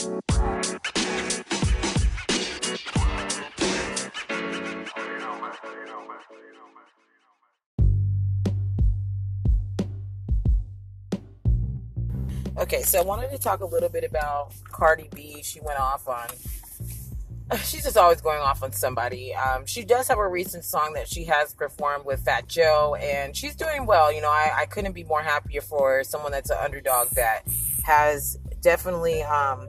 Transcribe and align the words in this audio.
Okay, 0.00 0.12
so 12.82 12.98
I 12.98 13.02
wanted 13.02 13.30
to 13.30 13.38
talk 13.38 13.60
a 13.60 13.66
little 13.66 13.90
bit 13.90 14.04
about 14.04 14.54
Cardi 14.64 15.10
B. 15.14 15.42
She 15.42 15.60
went 15.60 15.78
off 15.78 16.08
on. 16.08 16.28
She's 17.64 17.82
just 17.82 17.98
always 17.98 18.22
going 18.22 18.40
off 18.40 18.62
on 18.62 18.72
somebody. 18.72 19.34
Um, 19.34 19.66
she 19.66 19.84
does 19.84 20.08
have 20.08 20.18
a 20.18 20.28
recent 20.28 20.64
song 20.64 20.94
that 20.94 21.08
she 21.08 21.24
has 21.24 21.52
performed 21.52 22.06
with 22.06 22.24
Fat 22.24 22.48
Joe, 22.48 22.94
and 22.94 23.36
she's 23.36 23.56
doing 23.56 23.86
well. 23.86 24.12
You 24.12 24.22
know, 24.22 24.30
I, 24.30 24.52
I 24.60 24.66
couldn't 24.66 24.92
be 24.92 25.02
more 25.04 25.20
happier 25.20 25.60
for 25.60 26.04
someone 26.04 26.32
that's 26.32 26.50
an 26.50 26.58
underdog 26.58 27.08
that 27.16 27.42
has 27.82 28.38
definitely, 28.60 29.22
um, 29.22 29.68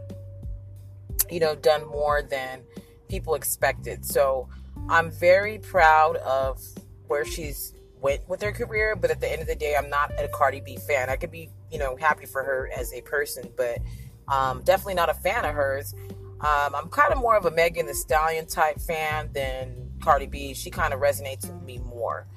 you 1.31 1.39
know, 1.39 1.55
done 1.55 1.87
more 1.87 2.21
than 2.21 2.61
people 3.07 3.35
expected. 3.35 4.05
So 4.05 4.49
I'm 4.89 5.11
very 5.11 5.59
proud 5.59 6.17
of 6.17 6.61
where 7.07 7.25
she's 7.25 7.73
went 7.99 8.27
with 8.27 8.41
her 8.41 8.51
career, 8.51 8.95
but 8.95 9.11
at 9.11 9.21
the 9.21 9.31
end 9.31 9.41
of 9.41 9.47
the 9.47 9.55
day, 9.55 9.75
I'm 9.75 9.89
not 9.89 10.11
a 10.17 10.27
Cardi 10.27 10.61
B 10.61 10.77
fan. 10.77 11.09
I 11.09 11.15
could 11.15 11.31
be 11.31 11.49
you 11.71 11.79
know, 11.79 11.95
happy 11.95 12.25
for 12.25 12.43
her 12.43 12.69
as 12.75 12.93
a 12.93 13.01
person, 13.01 13.49
but 13.55 13.79
um, 14.27 14.61
definitely 14.63 14.93
not 14.93 15.09
a 15.09 15.13
fan 15.13 15.45
of 15.45 15.55
hers. 15.55 15.95
Um, 16.41 16.75
I'm 16.75 16.89
kind 16.89 17.13
of 17.13 17.19
more 17.19 17.37
of 17.37 17.45
a 17.45 17.51
Megan 17.51 17.85
Thee 17.85 17.93
Stallion 17.93 18.45
type 18.45 18.79
fan 18.79 19.29
than 19.33 19.89
Cardi 20.01 20.27
B. 20.27 20.53
She 20.53 20.69
kind 20.69 20.93
of 20.93 20.99
resonates 20.99 21.41
with 21.41 21.63
me 21.63 21.77
more. 21.79 22.27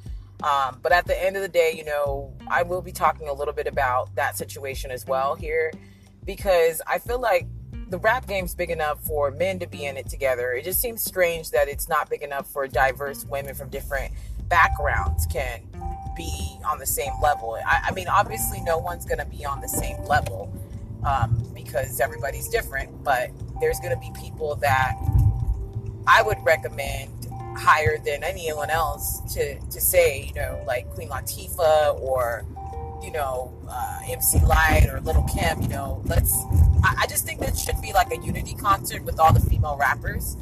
Um, 0.43 0.79
but 0.83 0.93
at 0.93 1.07
the 1.07 1.21
end 1.21 1.37
of 1.37 1.43
the 1.43 1.49
day, 1.49 1.73
you 1.75 1.85
know, 1.85 2.37
I 2.49 2.63
will 2.63 2.83
be 2.83 2.93
talking 2.93 3.29
a 3.29 3.33
little 3.33 3.55
bit 3.55 3.67
about 3.67 4.15
that 4.15 4.37
situation 4.37 4.91
as 4.91 5.07
well 5.07 5.35
here 5.35 5.73
because 6.25 6.83
I 6.87 6.99
feel 6.99 7.19
like 7.19 7.47
the 7.95 7.99
rap 7.99 8.27
game's 8.27 8.57
big 8.57 8.71
enough 8.71 9.01
for 9.05 9.31
men 9.31 9.61
to 9.61 9.69
be 9.69 9.85
in 9.85 9.97
it 9.97 10.09
together. 10.09 10.53
It 10.53 10.65
just 10.65 10.81
seems 10.81 11.01
strange 11.05 11.53
that 11.53 11.69
it's 11.69 11.89
not 11.89 12.11
big 12.11 12.23
enough 12.23 12.51
for 12.51 12.67
diverse 12.67 13.25
women 13.25 13.55
from 13.55 13.69
different 13.69 14.13
backgrounds 14.49 15.27
can 15.27 15.61
be 16.17 16.59
on 16.69 16.81
the 16.81 16.87
same 16.87 17.13
level. 17.23 17.57
I, 17.65 17.85
I 17.87 17.93
mean, 17.93 18.09
obviously, 18.09 18.61
no 18.63 18.79
one's 18.79 19.05
going 19.05 19.21
to 19.21 19.25
be 19.27 19.45
on 19.45 19.61
the 19.61 19.69
same 19.69 20.03
level 20.07 20.53
um, 21.07 21.41
because 21.55 22.01
everybody's 22.01 22.49
different, 22.49 23.05
but 23.05 23.31
there's 23.61 23.79
going 23.79 23.95
to 23.95 24.01
be 24.01 24.11
people 24.21 24.57
that 24.57 24.97
I 26.09 26.21
would 26.21 26.39
recommend 26.45 27.29
higher 27.57 27.99
than 27.99 28.25
anyone 28.25 28.71
else 28.71 29.21
to, 29.35 29.57
to 29.61 29.81
say, 29.81 30.25
you 30.25 30.35
know, 30.35 30.65
like 30.67 30.91
Queen 30.91 31.11
Latifah 31.11 32.01
or, 32.01 32.45
you 33.05 33.13
know, 33.13 33.57
uh, 33.69 34.01
MC 34.09 34.41
Lyte 34.41 34.89
or 34.93 35.01
Little 35.01 35.23
Kim, 35.33 35.63
you 35.63 35.69
know, 35.69 36.03
let's, 36.07 36.43
I, 36.85 37.03
I 37.03 37.07
just 37.07 37.25
think 37.25 37.41
that 37.41 37.57
should 37.57 37.81
be 37.81 37.93
like 37.93 38.13
a 38.13 38.19
unity 38.19 38.55
concert 38.55 39.05
with 39.05 39.19
all 39.19 39.33
the 39.33 39.41
female 39.41 39.77
rappers. 39.77 40.37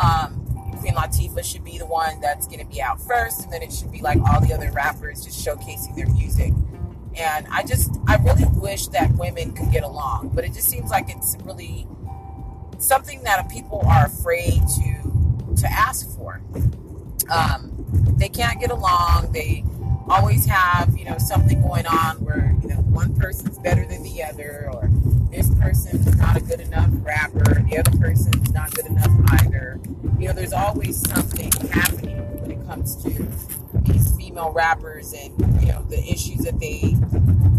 Um, 0.00 0.40
Queen 0.80 0.94
Latifah 0.94 1.44
should 1.44 1.64
be 1.64 1.78
the 1.78 1.86
one 1.86 2.20
that's 2.20 2.46
going 2.46 2.58
to 2.58 2.66
be 2.66 2.82
out 2.82 3.00
first, 3.00 3.44
and 3.44 3.52
then 3.52 3.62
it 3.62 3.72
should 3.72 3.92
be 3.92 4.00
like 4.00 4.18
all 4.20 4.40
the 4.40 4.52
other 4.52 4.70
rappers 4.72 5.24
just 5.24 5.46
showcasing 5.46 5.94
their 5.94 6.08
music. 6.08 6.52
And 7.16 7.46
I 7.50 7.62
just, 7.62 7.96
I 8.08 8.16
really 8.16 8.44
wish 8.54 8.88
that 8.88 9.12
women 9.12 9.52
could 9.52 9.70
get 9.70 9.84
along, 9.84 10.32
but 10.34 10.44
it 10.44 10.52
just 10.52 10.68
seems 10.68 10.90
like 10.90 11.08
it's 11.10 11.36
really 11.44 11.86
something 12.78 13.22
that 13.22 13.48
people 13.48 13.82
are 13.86 14.06
afraid 14.06 14.60
to 14.76 15.54
to 15.56 15.70
ask 15.70 16.14
for. 16.16 16.40
Um, 17.30 17.70
they 18.18 18.28
can't 18.28 18.60
get 18.60 18.70
along. 18.70 19.32
They 19.32 19.64
always 20.08 20.46
have, 20.46 20.96
you 20.98 21.04
know, 21.04 21.16
something 21.18 21.62
going 21.62 21.86
on 21.86 22.16
where 22.24 22.54
you 22.62 22.68
know 22.68 22.76
one 22.76 23.14
person's 23.14 23.58
better 23.58 23.86
than 23.86 24.02
the 24.02 24.22
other, 24.22 24.68
or 24.72 24.90
person's 25.64 26.16
not 26.18 26.36
a 26.36 26.40
good 26.40 26.60
enough 26.60 26.90
rapper, 27.00 27.62
the 27.62 27.78
other 27.78 27.98
person's 27.98 28.52
not 28.52 28.70
good 28.74 28.84
enough 28.84 29.10
either. 29.40 29.80
You 30.18 30.28
know, 30.28 30.34
there's 30.34 30.52
always 30.52 31.00
something 31.08 31.50
happening 31.70 32.18
when 32.42 32.50
it 32.50 32.66
comes 32.66 32.96
to 33.02 33.26
these 33.90 34.14
female 34.14 34.52
rappers 34.52 35.14
and, 35.14 35.32
you 35.62 35.68
know, 35.68 35.82
the 35.88 35.98
issues 36.00 36.40
that 36.40 36.60
they 36.60 36.94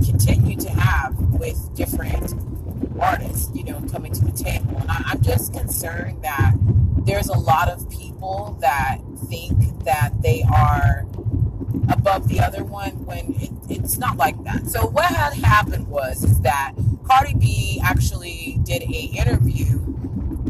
continue 0.06 0.56
to 0.56 0.69
have 0.69 1.18
with 1.18 1.75
different 1.75 2.35
artists, 3.00 3.50
you 3.56 3.63
know, 3.63 3.81
coming 3.91 4.13
to 4.13 4.24
the 4.24 4.31
table. 4.31 4.78
And 4.78 4.91
I, 4.91 5.13
am 5.13 5.22
just 5.24 5.53
concerned 5.53 6.24
that 6.24 6.53
there's 7.06 7.30
a 7.30 7.38
lot 7.38 7.69
of 7.69 7.90
people 7.90 8.56
that 8.62 9.00
think 9.30 9.84
that 9.84 10.22
they 10.22 10.44
are 10.44 11.07
above 11.90 12.28
the 12.28 12.40
other 12.40 12.63
one 12.63 13.03
when 13.06 13.34
it, 13.40 13.51
it's 13.68 13.97
not 13.97 14.18
like 14.18 14.41
that. 14.44 14.68
So 14.68 14.85
what 14.85 15.06
had 15.06 15.34
happened 15.34 15.88
was 15.88 16.24
is 16.24 16.40
that 16.41 16.74
Cardi 17.08 17.36
B 17.36 17.82
actually 17.84 18.60
did 18.64 18.82
a 18.84 18.86
interview 18.86 19.80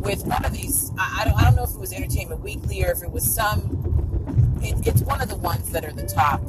with 0.01 0.25
one 0.25 0.45
of 0.45 0.53
these. 0.53 0.91
I, 0.97 1.21
I, 1.21 1.25
don't, 1.25 1.37
I 1.37 1.43
don't 1.43 1.55
know 1.55 1.63
if 1.63 1.71
it 1.71 1.79
was 1.79 1.91
Entertainment 1.91 2.41
Weekly 2.41 2.83
or 2.83 2.91
if 2.91 3.03
it 3.03 3.11
was 3.11 3.23
some. 3.23 4.59
It, 4.61 4.87
it's 4.87 5.01
one 5.01 5.21
of 5.21 5.29
the 5.29 5.35
ones 5.35 5.69
that 5.71 5.83
are 5.83 5.91
the 5.91 6.05
top 6.07 6.41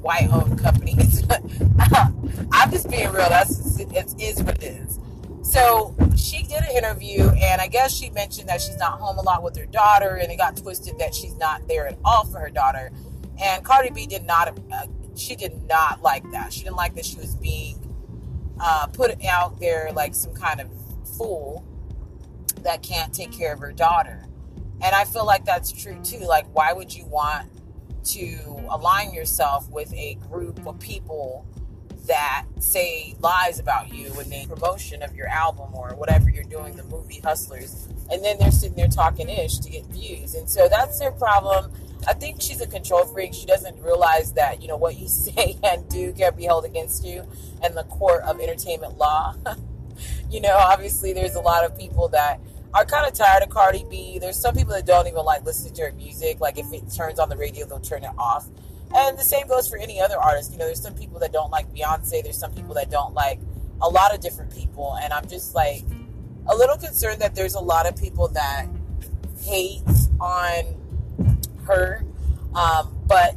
white-owned 0.00 0.58
companies. 0.58 1.22
I'm 2.52 2.70
just 2.70 2.88
being 2.90 3.12
real. 3.12 3.28
That's 3.28 3.78
it 3.78 4.14
is 4.18 4.42
what 4.42 4.62
it 4.62 4.64
is. 4.64 4.98
So 5.42 5.94
she 6.16 6.42
did 6.42 6.62
an 6.62 6.76
interview, 6.76 7.28
and 7.28 7.60
I 7.60 7.68
guess 7.68 7.94
she 7.94 8.10
mentioned 8.10 8.48
that 8.48 8.60
she's 8.60 8.78
not 8.78 8.98
home 8.98 9.18
a 9.18 9.22
lot 9.22 9.42
with 9.42 9.56
her 9.56 9.66
daughter, 9.66 10.16
and 10.16 10.30
it 10.30 10.36
got 10.36 10.56
twisted 10.56 10.98
that 10.98 11.14
she's 11.14 11.36
not 11.36 11.66
there 11.68 11.86
at 11.86 11.98
all 12.04 12.24
for 12.24 12.38
her 12.38 12.50
daughter. 12.50 12.90
And 13.40 13.64
Cardi 13.64 13.90
B 13.90 14.06
did 14.06 14.24
not, 14.24 14.58
uh, 14.72 14.86
she 15.14 15.36
did 15.36 15.68
not 15.68 16.02
like 16.02 16.28
that. 16.32 16.52
She 16.52 16.64
didn't 16.64 16.76
like 16.76 16.94
that 16.96 17.04
she 17.04 17.16
was 17.16 17.34
being 17.36 17.87
uh, 18.60 18.86
put 18.86 19.24
out 19.24 19.58
there 19.60 19.90
like 19.92 20.14
some 20.14 20.34
kind 20.34 20.60
of 20.60 20.68
fool 21.16 21.64
that 22.62 22.82
can't 22.82 23.12
take 23.12 23.32
care 23.32 23.52
of 23.52 23.60
her 23.60 23.72
daughter. 23.72 24.24
And 24.80 24.94
I 24.94 25.04
feel 25.04 25.26
like 25.26 25.44
that's 25.44 25.72
true 25.72 25.98
too. 26.02 26.20
Like, 26.20 26.46
why 26.54 26.72
would 26.72 26.94
you 26.94 27.06
want 27.06 27.50
to 28.04 28.38
align 28.70 29.12
yourself 29.12 29.68
with 29.70 29.92
a 29.92 30.14
group 30.30 30.66
of 30.66 30.78
people 30.78 31.46
that 32.06 32.46
say 32.58 33.14
lies 33.20 33.58
about 33.58 33.92
you 33.92 34.06
in 34.18 34.30
the 34.30 34.46
promotion 34.46 35.02
of 35.02 35.14
your 35.14 35.28
album 35.28 35.74
or 35.74 35.90
whatever 35.90 36.30
you're 36.30 36.44
doing, 36.44 36.74
the 36.74 36.84
movie 36.84 37.20
Hustlers, 37.20 37.86
and 38.10 38.24
then 38.24 38.38
they're 38.38 38.50
sitting 38.50 38.76
there 38.76 38.88
talking 38.88 39.28
ish 39.28 39.58
to 39.58 39.70
get 39.70 39.84
views. 39.86 40.34
And 40.34 40.48
so 40.48 40.68
that's 40.68 40.98
their 40.98 41.12
problem. 41.12 41.70
I 42.06 42.14
think 42.14 42.40
she's 42.40 42.60
a 42.60 42.66
control 42.66 43.04
freak. 43.04 43.34
She 43.34 43.46
doesn't 43.46 43.80
realize 43.82 44.32
that, 44.34 44.62
you 44.62 44.68
know, 44.68 44.76
what 44.76 44.96
you 44.96 45.08
say 45.08 45.58
and 45.62 45.88
do 45.88 46.12
can 46.12 46.34
be 46.34 46.44
held 46.44 46.64
against 46.64 47.04
you 47.04 47.26
in 47.64 47.74
the 47.74 47.84
court 47.84 48.22
of 48.22 48.40
entertainment 48.40 48.98
law. 48.98 49.34
you 50.30 50.40
know, 50.40 50.56
obviously 50.56 51.12
there's 51.12 51.34
a 51.34 51.40
lot 51.40 51.64
of 51.64 51.76
people 51.78 52.08
that 52.08 52.40
are 52.74 52.84
kind 52.84 53.06
of 53.06 53.14
tired 53.14 53.42
of 53.42 53.50
Cardi 53.50 53.84
B. 53.88 54.18
There's 54.18 54.38
some 54.38 54.54
people 54.54 54.72
that 54.74 54.86
don't 54.86 55.06
even 55.06 55.24
like 55.24 55.44
listening 55.44 55.74
to 55.74 55.82
her 55.86 55.92
music. 55.92 56.40
Like 56.40 56.58
if 56.58 56.72
it 56.72 56.90
turns 56.94 57.18
on 57.18 57.28
the 57.28 57.36
radio, 57.36 57.66
they'll 57.66 57.80
turn 57.80 58.04
it 58.04 58.10
off. 58.18 58.46
And 58.94 59.18
the 59.18 59.22
same 59.22 59.46
goes 59.48 59.68
for 59.68 59.78
any 59.78 60.00
other 60.00 60.18
artist. 60.18 60.52
You 60.52 60.58
know, 60.58 60.66
there's 60.66 60.80
some 60.80 60.94
people 60.94 61.18
that 61.20 61.32
don't 61.32 61.50
like 61.50 61.72
Beyonce. 61.74 62.22
There's 62.22 62.38
some 62.38 62.52
people 62.52 62.74
that 62.74 62.90
don't 62.90 63.14
like 63.14 63.40
a 63.80 63.88
lot 63.88 64.14
of 64.14 64.20
different 64.20 64.54
people. 64.54 64.98
And 65.02 65.12
I'm 65.12 65.26
just 65.26 65.54
like 65.54 65.82
a 66.46 66.56
little 66.56 66.76
concerned 66.76 67.20
that 67.20 67.34
there's 67.34 67.54
a 67.54 67.60
lot 67.60 67.86
of 67.86 67.96
people 67.96 68.28
that 68.28 68.66
hate 69.42 69.82
on 70.20 70.77
her. 71.68 72.04
Um, 72.54 72.94
but 73.06 73.36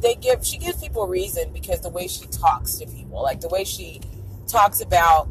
they 0.00 0.14
give 0.14 0.44
she 0.44 0.58
gives 0.58 0.82
people 0.82 1.06
reason 1.06 1.52
because 1.52 1.80
the 1.80 1.88
way 1.88 2.06
she 2.08 2.26
talks 2.26 2.74
to 2.76 2.86
people, 2.86 3.22
like 3.22 3.40
the 3.40 3.48
way 3.48 3.64
she 3.64 4.00
talks 4.46 4.80
about 4.80 5.28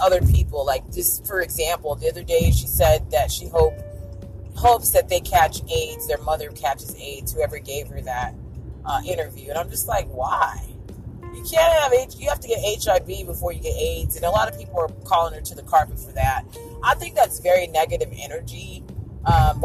other 0.00 0.20
people. 0.20 0.64
Like 0.64 0.90
just 0.92 1.26
for 1.26 1.40
example, 1.40 1.94
the 1.94 2.08
other 2.08 2.24
day 2.24 2.50
she 2.50 2.66
said 2.66 3.10
that 3.10 3.30
she 3.30 3.48
hope 3.48 3.74
hopes 4.54 4.90
that 4.90 5.08
they 5.08 5.20
catch 5.20 5.62
AIDS, 5.70 6.06
their 6.08 6.18
mother 6.18 6.50
catches 6.50 6.94
AIDS, 6.96 7.32
whoever 7.32 7.58
gave 7.58 7.88
her 7.88 8.00
that 8.02 8.34
uh, 8.84 9.00
interview. 9.06 9.50
And 9.50 9.58
I'm 9.58 9.70
just 9.70 9.88
like, 9.88 10.06
why? 10.08 10.66
You 11.34 11.44
can't 11.44 11.72
have 11.80 11.92
H. 11.92 12.16
You 12.18 12.28
have 12.28 12.40
to 12.40 12.48
get 12.48 12.58
HIV 12.58 13.26
before 13.26 13.52
you 13.52 13.60
get 13.60 13.76
AIDS, 13.76 14.16
and 14.16 14.24
a 14.24 14.30
lot 14.30 14.50
of 14.50 14.58
people 14.58 14.80
are 14.80 14.88
calling 15.04 15.32
her 15.34 15.40
to 15.40 15.54
the 15.54 15.62
carpet 15.62 15.98
for 15.98 16.12
that. 16.12 16.44
I 16.82 16.94
think 16.96 17.14
that's 17.14 17.38
very 17.38 17.68
negative 17.68 18.12
energy. 18.12 18.82
Um, 19.24 19.60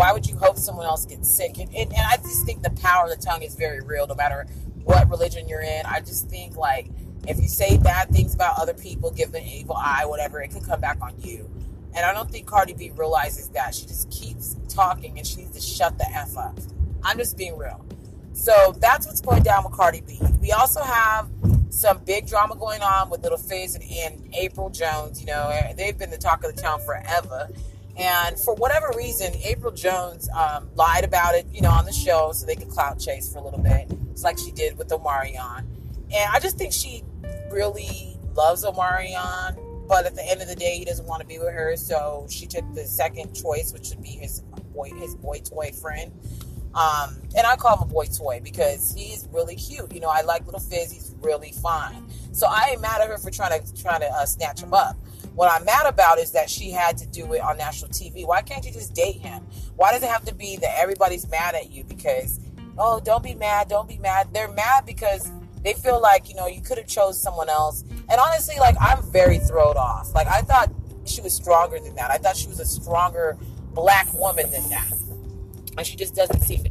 someone 0.65 0.85
else 0.85 1.05
gets 1.05 1.33
sick? 1.33 1.57
And, 1.59 1.71
I 1.93 2.17
just 2.17 2.45
think 2.45 2.63
the 2.63 2.71
power 2.71 3.05
of 3.05 3.17
the 3.17 3.23
tongue 3.23 3.43
is 3.43 3.55
very 3.55 3.81
real, 3.81 4.07
no 4.07 4.15
matter 4.15 4.47
what 4.83 5.09
religion 5.09 5.47
you're 5.47 5.61
in. 5.61 5.85
I 5.85 5.99
just 5.99 6.29
think 6.29 6.57
like 6.57 6.87
if 7.27 7.37
you 7.37 7.47
say 7.47 7.77
bad 7.77 8.09
things 8.09 8.35
about 8.35 8.59
other 8.59 8.73
people, 8.73 9.11
give 9.11 9.31
them 9.31 9.43
an 9.43 9.47
evil 9.49 9.75
eye, 9.75 10.05
whatever, 10.05 10.41
it 10.41 10.51
can 10.51 10.61
come 10.61 10.79
back 10.79 10.97
on 11.01 11.13
you. 11.19 11.49
And 11.95 12.05
I 12.05 12.13
don't 12.13 12.29
think 12.29 12.45
Cardi 12.45 12.73
B 12.73 12.91
realizes 12.95 13.49
that. 13.49 13.73
She 13.73 13.85
just 13.85 14.11
keeps 14.11 14.55
talking 14.67 15.17
and 15.17 15.25
she 15.25 15.37
needs 15.37 15.51
to 15.51 15.61
shut 15.61 15.97
the 15.97 16.05
F 16.11 16.37
up. 16.37 16.59
I'm 17.03 17.17
just 17.17 17.37
being 17.37 17.57
real. 17.57 17.85
So 18.33 18.75
that's 18.79 19.07
what's 19.07 19.21
going 19.21 19.43
down 19.43 19.63
with 19.63 19.73
Cardi 19.73 20.01
B. 20.01 20.19
We 20.41 20.51
also 20.51 20.81
have 20.81 21.29
some 21.69 21.99
big 21.99 22.27
drama 22.27 22.55
going 22.55 22.81
on 22.81 23.09
with 23.09 23.23
Little 23.23 23.37
Fizz 23.37 23.75
and, 23.75 23.83
and 23.83 24.33
Apryl 24.33 24.73
Jones. 24.73 25.21
You 25.21 25.27
know, 25.27 25.73
they've 25.77 25.97
been 25.97 26.09
the 26.09 26.17
talk 26.17 26.43
of 26.43 26.53
the 26.53 26.61
town 26.61 26.81
forever. 26.81 27.49
And 27.97 28.37
for 28.37 28.53
whatever 28.55 28.91
reason, 28.95 29.31
Apryl 29.33 29.75
Jones 29.75 30.29
um, 30.29 30.69
lied 30.75 31.05
about 31.05 31.35
it, 31.35 31.45
you 31.51 31.61
know, 31.61 31.69
on 31.69 31.85
the 31.85 31.93
show 31.93 32.31
so 32.33 32.45
they 32.45 32.55
could 32.55 32.69
clout 32.69 32.99
chase 32.99 33.31
for 33.31 33.39
a 33.39 33.41
little 33.41 33.61
bit. 33.61 33.87
It's 34.11 34.23
like 34.23 34.37
she 34.37 34.51
did 34.51 34.77
with 34.77 34.89
Omarion. 34.89 35.59
And 35.59 36.29
I 36.31 36.39
just 36.39 36.57
think 36.57 36.73
she 36.73 37.03
really 37.49 38.17
loves 38.33 38.65
Omarion. 38.65 39.87
but 39.87 40.05
at 40.05 40.15
the 40.15 40.29
end 40.29 40.41
of 40.41 40.47
the 40.47 40.55
day, 40.55 40.77
he 40.77 40.85
doesn't 40.85 41.05
want 41.05 41.21
to 41.21 41.27
be 41.27 41.39
with 41.39 41.53
her. 41.53 41.77
So 41.77 42.27
she 42.29 42.45
took 42.47 42.65
the 42.73 42.85
second 42.85 43.33
choice, 43.33 43.71
which 43.71 43.89
would 43.89 44.03
be 44.03 44.09
his 44.09 44.41
boy, 44.73 44.89
his 44.99 45.15
boy 45.15 45.39
toy 45.39 45.71
friend. 45.71 46.11
Um, 46.73 47.21
and 47.37 47.47
I 47.47 47.55
call 47.55 47.77
him 47.77 47.83
a 47.83 47.91
boy 47.91 48.05
toy 48.05 48.41
because 48.43 48.93
he's 48.93 49.29
really 49.31 49.55
cute. 49.55 49.93
You 49.93 50.01
know, 50.01 50.09
I 50.09 50.21
like 50.21 50.45
little 50.45 50.59
Fizz. 50.59 50.91
He's 50.91 51.15
really 51.21 51.53
fine. 51.53 52.05
So 52.33 52.47
I 52.47 52.71
ain't 52.71 52.81
mad 52.81 52.99
at 52.99 53.07
her 53.07 53.17
for 53.17 53.31
trying 53.31 53.61
to 53.61 53.81
trying 53.81 54.01
to 54.01 54.07
uh, 54.07 54.25
snatch 54.25 54.61
him 54.61 54.73
up. 54.73 54.97
What 55.35 55.51
I'm 55.51 55.65
mad 55.65 55.85
about 55.85 56.17
is 56.17 56.31
that 56.31 56.49
she 56.49 56.71
had 56.71 56.97
to 56.97 57.05
do 57.05 57.33
it 57.33 57.41
on 57.41 57.57
national 57.57 57.91
TV. 57.91 58.25
Why 58.25 58.41
can't 58.41 58.65
you 58.65 58.71
just 58.71 58.93
date 58.93 59.17
him? 59.17 59.43
Why 59.75 59.91
does 59.91 60.01
it 60.01 60.09
have 60.09 60.23
to 60.25 60.33
be 60.33 60.55
that 60.57 60.79
everybody's 60.79 61.29
mad 61.29 61.55
at 61.55 61.69
you 61.71 61.83
because, 61.83 62.39
oh, 62.77 63.01
don't 63.01 63.21
be 63.21 63.35
mad, 63.35 63.67
don't 63.67 63.87
be 63.87 63.97
mad. 63.97 64.29
They're 64.33 64.47
mad 64.47 64.85
because 64.85 65.29
they 65.61 65.73
feel 65.73 66.01
like, 66.01 66.29
you 66.29 66.35
know, 66.35 66.47
you 66.47 66.61
could 66.61 66.77
have 66.77 66.87
chose 66.87 67.21
someone 67.21 67.49
else. 67.49 67.83
And 68.07 68.19
honestly, 68.19 68.57
like, 68.59 68.77
I'm 68.79 69.03
very 69.11 69.39
thrown 69.39 69.75
off. 69.75 70.13
Like, 70.15 70.27
I 70.27 70.39
thought 70.39 70.71
she 71.03 71.19
was 71.19 71.33
stronger 71.33 71.79
than 71.79 71.95
that. 71.95 72.11
I 72.11 72.17
thought 72.17 72.37
she 72.37 72.47
was 72.47 72.61
a 72.61 72.65
stronger 72.65 73.37
black 73.73 74.13
woman 74.13 74.49
than 74.51 74.69
that. 74.69 74.93
And 75.77 75.85
she 75.85 75.97
just 75.97 76.15
doesn't 76.15 76.39
seem 76.41 76.63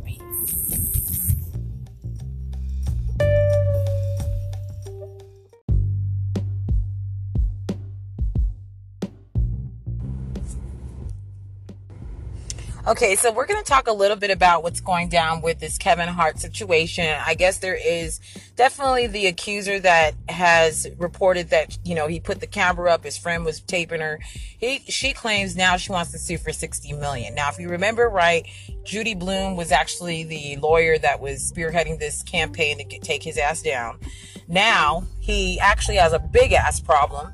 Okay, 12.86 13.16
so 13.16 13.32
we're 13.32 13.46
going 13.46 13.64
to 13.64 13.66
talk 13.66 13.88
a 13.88 13.92
little 13.94 14.16
bit 14.16 14.30
about 14.30 14.62
what's 14.62 14.80
going 14.80 15.08
down 15.08 15.40
with 15.40 15.58
this 15.58 15.78
Kevin 15.78 16.06
Hart 16.06 16.38
situation. 16.38 17.16
I 17.24 17.32
guess 17.32 17.56
there 17.56 17.74
is 17.74 18.20
definitely 18.56 19.06
the 19.06 19.26
accuser 19.26 19.80
that 19.80 20.12
has 20.28 20.86
reported 20.98 21.48
that, 21.48 21.78
you 21.82 21.94
know, 21.94 22.08
he 22.08 22.20
put 22.20 22.40
the 22.40 22.46
camera 22.46 22.92
up, 22.92 23.04
his 23.04 23.16
friend 23.16 23.42
was 23.42 23.60
taping 23.62 24.02
her. 24.02 24.20
He 24.58 24.80
she 24.80 25.14
claims 25.14 25.56
now 25.56 25.78
she 25.78 25.92
wants 25.92 26.12
to 26.12 26.18
sue 26.18 26.36
for 26.36 26.52
60 26.52 26.92
million. 26.92 27.34
Now, 27.34 27.48
if 27.48 27.58
you 27.58 27.70
remember 27.70 28.06
right, 28.06 28.46
Judy 28.84 29.14
Blume 29.14 29.56
was 29.56 29.72
actually 29.72 30.24
the 30.24 30.56
lawyer 30.56 30.98
that 30.98 31.20
was 31.20 31.50
spearheading 31.50 31.98
this 31.98 32.22
campaign 32.22 32.86
to 32.86 32.98
take 32.98 33.22
his 33.22 33.38
ass 33.38 33.62
down. 33.62 33.98
Now, 34.46 35.04
he 35.20 35.58
actually 35.58 35.96
has 35.96 36.12
a 36.12 36.18
big 36.18 36.52
ass 36.52 36.80
problem 36.80 37.32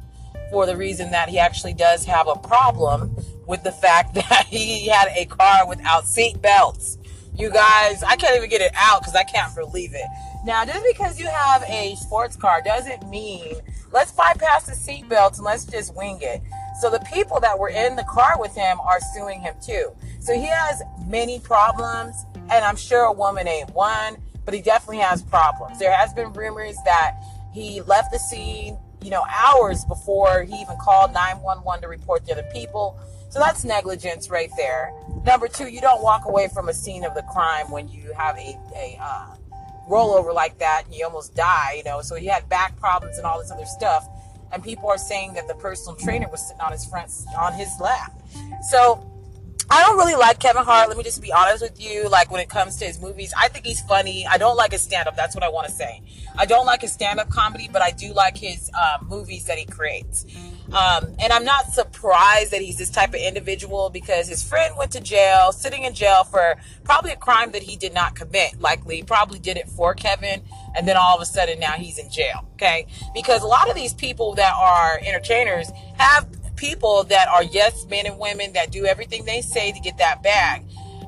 for 0.50 0.67
the 0.67 0.77
reason 0.77 1.11
that 1.12 1.29
he 1.29 1.38
actually 1.38 1.75
does 1.75 2.05
have 2.05 2.29
a 2.29 2.37
problem 2.37 3.15
with 3.47 3.62
the 3.62 3.73
fact 3.73 4.15
that 4.29 4.47
he 4.49 4.88
had 4.88 5.09
a 5.17 5.25
car 5.27 5.67
without 5.69 6.06
seat 6.06 6.41
belts. 6.43 6.99
You 7.37 7.50
guys, 7.50 8.03
I 8.03 8.17
can't 8.17 8.37
even 8.37 8.50
get 8.50 8.61
it 8.61 8.73
out 8.77 9.00
because 9.00 9.15
I 9.15 9.25
can't 9.25 9.55
believe 9.55 9.94
it. 9.94 10.06
Now, 10.44 10.65
just 10.65 10.85
because 10.85 11.19
you 11.19 11.27
have 11.27 11.62
a 11.62 11.94
sports 11.97 12.37
car 12.37 12.61
doesn't 12.62 13.09
mean 13.09 13.55
let's 13.93 14.12
bypass 14.12 14.67
the 14.67 14.75
seat 14.75 15.09
belts 15.09 15.38
and 15.38 15.44
let's 15.44 15.65
just 15.65 15.94
wing 15.97 16.19
it. 16.21 16.43
So 16.81 16.91
the 16.91 17.00
people 17.00 17.41
that 17.41 17.59
were 17.59 17.69
in 17.69 17.97
the 17.97 18.05
car 18.05 18.41
with 18.41 18.55
him 18.55 18.81
are 18.81 18.99
suing 19.15 19.41
him 19.41 19.55
too. 19.62 19.91
So 20.21 20.35
he 20.35 20.47
has 20.47 20.82
many 21.06 21.41
problems, 21.41 22.25
and 22.50 22.65
I'm 22.65 22.77
sure 22.77 23.05
a 23.05 23.12
woman 23.12 23.47
ain't 23.47 23.71
one, 23.71 24.17
but 24.44 24.55
he 24.55 24.62
definitely 24.62 24.99
has 24.99 25.23
problems. 25.23 25.79
There 25.79 25.93
has 25.93 26.15
been 26.15 26.32
rumors 26.32 26.77
that 26.85 27.17
he 27.53 27.81
left 27.82 28.12
the 28.12 28.19
scene, 28.19 28.79
you 29.02 29.11
know, 29.11 29.25
hours 29.29 29.85
before 29.85 30.43
he 30.43 30.55
even 30.56 30.76
called 30.81 31.12
911 31.12 31.82
to 31.82 31.88
report 31.88 32.26
the 32.26 32.32
other 32.32 32.49
people. 32.52 32.99
So 33.31 33.38
that's 33.38 33.64
negligence 33.64 34.29
right 34.29 34.50
there. 34.56 34.93
Number 35.25 35.49
two, 35.49 35.69
you 35.69 35.81
don't 35.81 36.02
walk 36.02 36.25
away 36.26 36.49
from 36.52 36.69
a 36.69 36.75
scene 36.75 37.05
of 37.05 37.14
the 37.14 37.23
crime 37.23 37.70
when 37.70 37.88
you 37.88 38.12
have 38.17 38.37
a, 38.37 38.58
a 38.75 38.99
uh, 39.00 39.35
rollover 39.88 40.35
like 40.35 40.58
that 40.58 40.85
and 40.87 40.94
you 40.94 41.05
almost 41.05 41.35
die, 41.35 41.75
you 41.76 41.85
know. 41.85 42.02
So 42.02 42.17
he 42.17 42.26
had 42.26 42.49
back 42.49 42.76
problems 42.79 43.19
and 43.19 43.26
all 43.26 43.38
this 43.41 43.50
other 43.50 43.67
stuff. 43.67 44.08
And 44.52 44.62
people 44.62 44.88
are 44.88 44.99
saying 44.99 45.35
that 45.35 45.46
the 45.46 45.55
personal 45.55 45.94
trainer 45.94 46.29
was 46.29 46.49
sitting 46.49 46.61
on 46.61 46.73
his 46.73 46.85
front, 46.85 47.12
on 47.38 47.53
his 47.53 47.69
lap. 47.81 48.12
So 48.69 49.10
I 49.72 49.84
don't 49.84 49.96
really 49.96 50.17
like 50.17 50.40
Kevin 50.40 50.64
Hart. 50.64 50.88
Let 50.88 50.99
me 50.99 51.05
just 51.05 51.22
be 51.22 51.32
honest 51.32 51.62
with 51.62 51.81
you. 51.81 52.08
Like 52.08 52.32
when 52.32 52.40
it 52.40 52.49
comes 52.49 52.76
to 52.78 52.84
his 52.84 53.00
movies, 53.00 53.32
I 53.38 53.46
think 53.46 53.64
he's 53.64 53.81
funny. 53.82 54.26
I 54.26 54.37
don't 54.37 54.56
like 54.56 54.72
his 54.72 54.82
stand 54.82 55.06
up. 55.06 55.14
That's 55.14 55.37
what 55.37 55.44
I 55.44 55.49
want 55.49 55.69
to 55.69 55.72
say. 55.72 56.02
I 56.37 56.44
don't 56.44 56.67
like 56.67 56.81
his 56.81 56.93
stand 56.93 57.20
up 57.20 57.31
comedy, 57.31 57.69
but 57.72 57.81
I 57.81 57.93
do 57.93 58.12
like 58.12 58.37
his 58.37 58.69
uh, 58.76 58.99
movies 59.05 59.44
that 59.44 59.58
he 59.58 59.67
creates. 59.67 60.26
Um, 60.72 61.14
and 61.20 61.32
I'm 61.32 61.44
not 61.44 61.67
surprised 61.67 62.50
that 62.52 62.61
he's 62.61 62.78
this 62.78 62.90
type 62.90 63.11
of 63.11 63.20
individual 63.20 63.90
because 63.90 64.28
his 64.28 64.43
friend 64.43 64.76
went 64.76 64.90
to 64.93 65.00
jail, 65.00 65.52
sitting 65.52 65.84
in 65.84 65.94
jail 65.94 66.25
for 66.25 66.56
probably 66.82 67.12
a 67.12 67.17
crime 67.17 67.52
that 67.52 67.62
he 67.62 67.76
did 67.76 67.94
not 67.94 68.17
commit. 68.17 68.61
Likely, 68.61 69.02
probably 69.02 69.38
did 69.38 69.56
it 69.56 69.69
for 69.69 69.94
Kevin, 69.94 70.43
and 70.76 70.87
then 70.87 70.96
all 70.96 71.17
of 71.17 71.22
a 71.22 71.26
sudden 71.26 71.61
now 71.61 71.72
he's 71.72 71.99
in 71.99 72.11
jail. 72.11 72.44
Okay, 72.55 72.87
because 73.14 73.43
a 73.43 73.46
lot 73.46 73.69
of 73.69 73.76
these 73.76 73.94
people 73.94 74.34
that 74.34 74.52
are 74.56 75.00
entertainers 75.05 75.70
have 75.96 76.26
people 76.61 77.05
that 77.05 77.27
are 77.29 77.43
yes 77.43 77.87
men 77.87 78.07
and 78.07 78.19
women 78.19 78.53
that 78.53 78.71
do 78.71 78.85
everything 78.85 79.25
they 79.25 79.41
say 79.41 79.73
to 79.73 79.81
get 79.81 79.99
that 79.99 80.23
bag. 80.23 80.62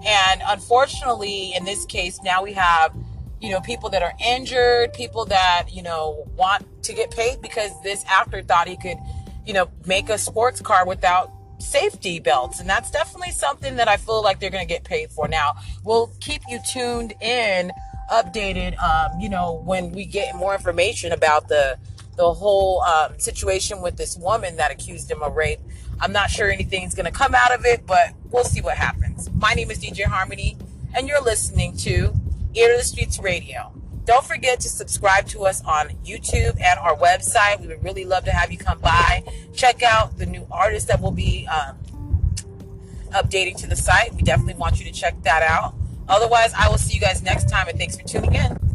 And 0.05 0.43
unfortunately, 0.47 1.55
in 1.55 1.65
this 1.65 1.85
case, 1.85 2.21
now 2.23 2.43
we 2.43 2.53
have 2.55 2.95
you 3.41 3.51
know, 3.51 3.61
people 3.61 3.91
that 3.91 4.05
are 4.05 4.13
injured, 4.25 4.93
people 4.93 5.25
that, 5.25 5.67
you 5.73 5.83
know, 5.83 6.25
want 6.37 6.65
to 6.85 6.93
get 6.93 7.11
paid 7.11 7.43
because 7.43 7.71
this 7.83 8.05
actor 8.09 8.41
thought 8.41 8.69
he 8.69 8.77
could 8.77 8.99
you 9.47 9.53
know, 9.53 9.69
make 9.87 10.09
a 10.09 10.19
sports 10.19 10.61
car 10.61 10.87
without 10.87 11.31
safety 11.59 12.21
belts. 12.21 12.61
And 12.61 12.69
that's 12.69 12.91
definitely 12.91 13.33
something 13.33 13.77
that 13.77 13.89
I 13.89 13.97
feel 13.97 14.23
like 14.23 14.41
they're 14.41 14.51
going 14.51 14.67
to 14.67 14.73
get 14.73 14.85
paid 14.85 15.11
for. 15.11 15.29
Now, 15.29 15.55
we'll 15.85 16.13
keep 16.21 16.43
you 16.49 16.59
tuned 16.71 17.15
in, 17.21 17.73
updated, 18.11 18.79
um, 18.83 19.21
you 19.21 19.29
know, 19.29 19.63
when 19.65 19.93
we 19.93 20.05
get 20.05 20.35
more 20.37 20.55
information 20.55 21.13
about 21.13 21.49
the, 21.49 21.79
the 22.17 22.33
whole 22.33 22.83
um, 22.83 23.19
situation 23.19 23.81
with 23.81 23.97
this 23.97 24.17
woman 24.17 24.57
that 24.57 24.71
accused 24.71 25.11
him 25.11 25.23
of 25.23 25.35
rape. 25.35 25.61
I'm 26.01 26.13
not 26.13 26.31
sure 26.31 26.51
anything's 26.51 26.95
going 26.95 27.07
to 27.07 27.13
come 27.13 27.35
out 27.35 27.55
of 27.55 27.65
it, 27.65 27.87
but 27.87 28.15
we'll 28.31 28.45
see 28.45 28.61
what 28.61 28.77
happens. 28.77 29.31
My 29.35 29.55
name 29.55 29.71
is 29.71 29.79
DJ 29.79 30.05
Harmony, 30.05 30.57
and 30.95 31.09
you're 31.09 31.23
listening 31.23 31.77
to 31.79 32.13
Ear 32.55 32.73
to 32.73 32.79
the 32.79 32.85
Streets 32.85 33.19
Radio. 33.19 33.73
Don't 34.05 34.25
forget 34.25 34.59
to 34.61 34.69
subscribe 34.69 35.27
to 35.29 35.45
us 35.45 35.65
on 35.65 35.91
YouTube 36.05 36.61
and 36.61 36.79
our 36.81 36.97
website. 36.97 37.61
We 37.61 37.69
would 37.69 37.85
really 37.85 38.05
love 38.05 38.25
to 38.25 38.33
have 38.33 38.51
you 38.51 38.59
come 38.59 38.81
by. 38.81 39.23
Check 39.55 39.83
out 39.83 40.19
the 40.19 40.27
new 40.27 40.47
artists 40.51 40.89
that 40.89 41.01
will 41.01 41.13
be 41.13 41.47
um, 41.47 41.79
updating 43.11 43.57
to 43.59 43.69
the 43.69 43.77
site. 43.77 44.13
We 44.15 44.23
definitely 44.23 44.55
want 44.55 44.81
you 44.81 44.85
to 44.87 44.93
check 44.93 45.23
that 45.23 45.43
out. 45.43 45.75
Otherwise, 46.09 46.53
I 46.59 46.69
will 46.69 46.79
see 46.79 46.95
you 46.95 47.01
guys 47.01 47.23
next 47.23 47.49
time, 47.49 47.69
and 47.69 47.79
thanks 47.79 47.97
for 47.97 48.03
tuning 48.03 48.35
in. 48.35 48.72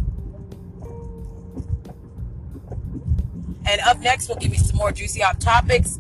And 3.68 3.82
up 3.82 4.00
next, 4.00 4.30
we'll 4.30 4.38
give 4.38 4.54
you 4.54 4.60
some 4.60 4.78
more 4.78 4.92
juicy 4.92 5.22
hot 5.22 5.42
topics. 5.42 6.00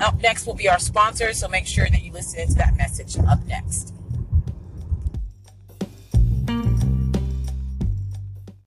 Up 0.00 0.20
next 0.20 0.46
will 0.46 0.54
be 0.54 0.68
our 0.68 0.78
sponsors, 0.78 1.38
so 1.38 1.48
make 1.48 1.66
sure 1.66 1.86
that 1.88 2.02
you 2.02 2.12
listen 2.12 2.46
to 2.48 2.54
that 2.54 2.76
message 2.76 3.16
up 3.26 3.44
next. 3.46 3.95